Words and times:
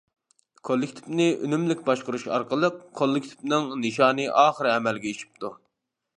كوللېكتىپنى 0.69 1.27
ئۈنۈملۈك 1.47 1.83
باشقۇرۇش 1.89 2.25
ئارقىلىق، 2.37 2.81
كوللېكتىپنىڭ 3.01 3.69
نىشانى 3.85 4.27
ئاخىرى 4.41 4.75
ئەمەلگە 4.77 5.15
ئېشىپتۇ. 5.15 5.55